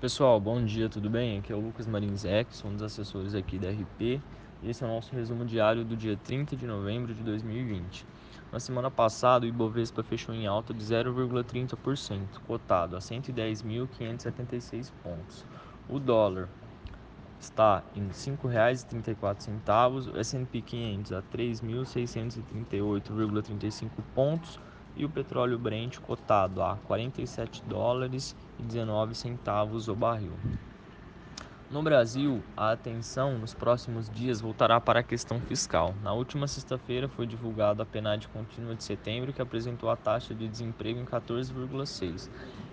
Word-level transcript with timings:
Pessoal, 0.00 0.38
bom 0.38 0.64
dia, 0.64 0.88
tudo 0.88 1.10
bem? 1.10 1.40
Aqui 1.40 1.52
é 1.52 1.56
o 1.56 1.58
Lucas 1.58 1.84
Marinzec, 1.84 2.54
sou 2.54 2.70
um 2.70 2.74
dos 2.74 2.84
assessores 2.84 3.34
aqui 3.34 3.58
da 3.58 3.68
RP 3.68 4.22
e 4.62 4.70
esse 4.70 4.84
é 4.84 4.86
o 4.86 4.90
nosso 4.90 5.12
resumo 5.12 5.44
diário 5.44 5.84
do 5.84 5.96
dia 5.96 6.16
30 6.16 6.54
de 6.54 6.68
novembro 6.68 7.12
de 7.12 7.20
2020. 7.24 8.06
Na 8.52 8.60
semana 8.60 8.92
passada, 8.92 9.44
o 9.44 9.48
Ibovespa 9.48 10.04
fechou 10.04 10.32
em 10.32 10.46
alta 10.46 10.72
de 10.72 10.84
0,30%, 10.84 12.20
cotado 12.46 12.94
a 12.94 13.00
110.576 13.00 14.92
pontos. 15.02 15.44
O 15.88 15.98
dólar 15.98 16.48
está 17.40 17.82
em 17.96 18.02
R$ 18.02 18.12
5,34, 18.12 20.14
o 20.14 20.20
S&P 20.20 20.62
500 20.62 21.12
a 21.12 21.22
3.638,35 21.22 23.90
pontos 24.14 24.60
e 24.98 25.04
o 25.04 25.08
petróleo 25.08 25.58
Brent 25.58 25.98
cotado 26.00 26.60
a 26.60 26.76
47 26.76 27.62
dólares 27.64 28.36
e 28.58 28.62
19 28.62 29.14
centavos 29.14 29.88
o 29.88 29.94
barril. 29.94 30.32
No 31.70 31.82
Brasil, 31.82 32.42
a 32.56 32.72
atenção 32.72 33.38
nos 33.38 33.52
próximos 33.52 34.08
dias 34.08 34.40
voltará 34.40 34.80
para 34.80 35.00
a 35.00 35.02
questão 35.02 35.38
fiscal. 35.38 35.94
Na 36.02 36.14
última 36.14 36.48
sexta-feira 36.48 37.08
foi 37.08 37.26
divulgada 37.26 37.82
a 37.82 37.86
PNAD 37.86 38.26
contínua 38.28 38.74
de 38.74 38.82
setembro, 38.82 39.34
que 39.34 39.42
apresentou 39.42 39.90
a 39.90 39.96
taxa 39.96 40.34
de 40.34 40.48
desemprego 40.48 40.98
em 40.98 41.04
14,6, 41.04 42.30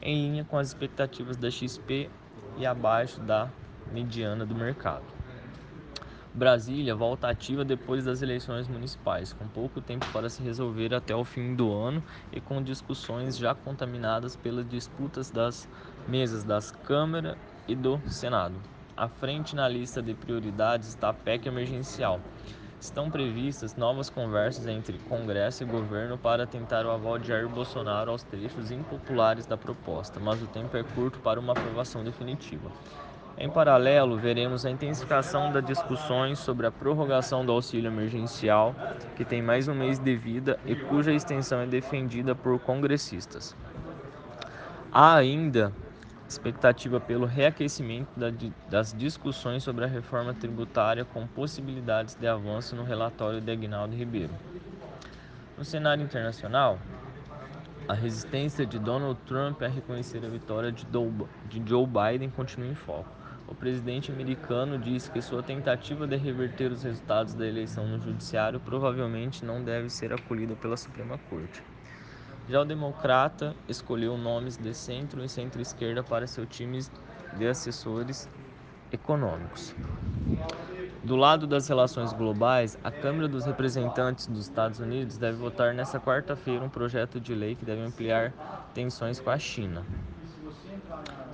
em 0.00 0.30
linha 0.30 0.44
com 0.44 0.56
as 0.56 0.68
expectativas 0.68 1.36
da 1.36 1.50
XP 1.50 2.08
e 2.56 2.64
abaixo 2.64 3.20
da 3.20 3.50
mediana 3.92 4.46
do 4.46 4.54
mercado. 4.54 5.17
Brasília 6.38 6.94
volta 6.94 7.28
ativa 7.28 7.64
depois 7.64 8.04
das 8.04 8.22
eleições 8.22 8.68
municipais, 8.68 9.32
com 9.32 9.48
pouco 9.48 9.82
tempo 9.82 10.06
para 10.12 10.30
se 10.30 10.40
resolver 10.40 10.94
até 10.94 11.12
o 11.12 11.24
fim 11.24 11.56
do 11.56 11.72
ano 11.72 12.00
e 12.30 12.40
com 12.40 12.62
discussões 12.62 13.36
já 13.36 13.56
contaminadas 13.56 14.36
pelas 14.36 14.64
disputas 14.64 15.32
das 15.32 15.68
mesas 16.06 16.44
das 16.44 16.70
Câmara 16.70 17.36
e 17.66 17.74
do 17.74 18.00
Senado. 18.06 18.62
À 18.96 19.08
frente 19.08 19.56
na 19.56 19.68
lista 19.68 20.00
de 20.00 20.14
prioridades 20.14 20.90
está 20.90 21.08
a 21.08 21.12
PEC 21.12 21.48
emergencial. 21.48 22.22
Estão 22.78 23.10
previstas 23.10 23.74
novas 23.74 24.08
conversas 24.08 24.68
entre 24.68 25.00
Congresso 25.00 25.64
e 25.64 25.66
governo 25.66 26.16
para 26.16 26.46
tentar 26.46 26.86
o 26.86 26.90
aval 26.92 27.18
de 27.18 27.26
Jair 27.26 27.48
Bolsonaro 27.48 28.12
aos 28.12 28.22
trechos 28.22 28.70
impopulares 28.70 29.44
da 29.44 29.58
proposta, 29.58 30.20
mas 30.20 30.40
o 30.40 30.46
tempo 30.46 30.76
é 30.76 30.84
curto 30.84 31.18
para 31.18 31.40
uma 31.40 31.54
aprovação 31.54 32.04
definitiva. 32.04 32.72
Em 33.40 33.48
paralelo, 33.48 34.18
veremos 34.18 34.66
a 34.66 34.70
intensificação 34.70 35.52
das 35.52 35.64
discussões 35.64 36.40
sobre 36.40 36.66
a 36.66 36.72
prorrogação 36.72 37.46
do 37.46 37.52
auxílio 37.52 37.88
emergencial, 37.88 38.74
que 39.14 39.24
tem 39.24 39.40
mais 39.40 39.68
um 39.68 39.74
mês 39.74 39.96
de 40.00 40.16
vida 40.16 40.58
e 40.66 40.74
cuja 40.74 41.12
extensão 41.12 41.60
é 41.60 41.66
defendida 41.66 42.34
por 42.34 42.58
congressistas. 42.58 43.56
Há 44.90 45.14
ainda 45.14 45.72
expectativa 46.28 46.98
pelo 46.98 47.26
reaquecimento 47.26 48.10
das 48.68 48.92
discussões 48.92 49.62
sobre 49.62 49.84
a 49.84 49.88
reforma 49.88 50.34
tributária 50.34 51.04
com 51.04 51.24
possibilidades 51.28 52.16
de 52.16 52.26
avanço 52.26 52.74
no 52.74 52.82
relatório 52.82 53.40
de 53.40 53.52
Agnaldo 53.52 53.94
Ribeiro. 53.94 54.32
No 55.56 55.64
cenário 55.64 56.02
internacional, 56.02 56.76
a 57.86 57.94
resistência 57.94 58.66
de 58.66 58.80
Donald 58.80 59.20
Trump 59.26 59.62
a 59.62 59.68
reconhecer 59.68 60.24
a 60.24 60.28
vitória 60.28 60.72
de 60.72 61.62
Joe 61.64 61.86
Biden 61.86 62.30
continua 62.30 62.68
em 62.68 62.74
foco. 62.74 63.16
O 63.48 63.54
presidente 63.54 64.12
americano 64.12 64.78
disse 64.78 65.10
que 65.10 65.22
sua 65.22 65.42
tentativa 65.42 66.06
de 66.06 66.16
reverter 66.16 66.70
os 66.70 66.82
resultados 66.82 67.32
da 67.32 67.46
eleição 67.46 67.88
no 67.88 67.98
judiciário 67.98 68.60
provavelmente 68.60 69.42
não 69.42 69.64
deve 69.64 69.88
ser 69.88 70.12
acolhida 70.12 70.54
pela 70.54 70.76
Suprema 70.76 71.18
Corte. 71.30 71.62
Já 72.46 72.60
o 72.60 72.64
democrata 72.64 73.56
escolheu 73.66 74.18
nomes 74.18 74.58
de 74.58 74.74
centro 74.74 75.24
e 75.24 75.28
centro-esquerda 75.30 76.02
para 76.02 76.26
seu 76.26 76.44
time 76.44 76.78
de 77.38 77.46
assessores 77.46 78.28
econômicos. 78.92 79.74
Do 81.02 81.16
lado 81.16 81.46
das 81.46 81.68
relações 81.68 82.12
globais, 82.12 82.78
a 82.84 82.90
Câmara 82.90 83.28
dos 83.28 83.46
Representantes 83.46 84.26
dos 84.26 84.42
Estados 84.42 84.78
Unidos 84.78 85.16
deve 85.16 85.38
votar 85.38 85.72
nesta 85.72 85.98
quarta-feira 85.98 86.62
um 86.62 86.68
projeto 86.68 87.18
de 87.18 87.34
lei 87.34 87.54
que 87.54 87.64
deve 87.64 87.80
ampliar 87.80 88.32
tensões 88.74 89.18
com 89.18 89.30
a 89.30 89.38
China. 89.38 89.86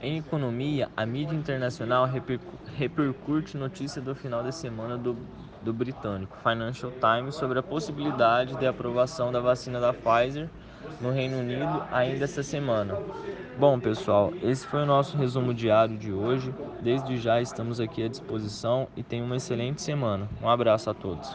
Em 0.04 0.18
economia, 0.18 0.90
a 0.94 1.06
mídia 1.06 1.34
internacional 1.34 2.06
repercute 2.76 3.56
notícia 3.56 4.02
do 4.02 4.14
final 4.14 4.42
de 4.42 4.54
semana 4.54 4.98
do, 4.98 5.16
do 5.62 5.72
britânico 5.72 6.36
Financial 6.42 6.92
Times 6.92 7.36
sobre 7.36 7.58
a 7.58 7.62
possibilidade 7.62 8.54
de 8.58 8.66
aprovação 8.66 9.32
da 9.32 9.40
vacina 9.40 9.80
da 9.80 9.94
Pfizer 9.94 10.50
no 11.00 11.10
Reino 11.10 11.38
Unido 11.38 11.82
ainda 11.90 12.24
esta 12.24 12.42
semana. 12.42 12.98
Bom, 13.58 13.80
pessoal, 13.80 14.30
esse 14.42 14.66
foi 14.66 14.82
o 14.82 14.86
nosso 14.86 15.16
resumo 15.16 15.54
diário 15.54 15.96
de 15.96 16.12
hoje. 16.12 16.54
Desde 16.82 17.16
já 17.16 17.40
estamos 17.40 17.80
aqui 17.80 18.02
à 18.02 18.08
disposição 18.08 18.88
e 18.94 19.02
tenham 19.02 19.24
uma 19.24 19.36
excelente 19.36 19.80
semana. 19.80 20.28
Um 20.42 20.50
abraço 20.50 20.90
a 20.90 20.92
todos. 20.92 21.34